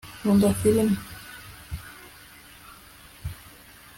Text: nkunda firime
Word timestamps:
nkunda 0.21 0.49
firime 0.59 0.95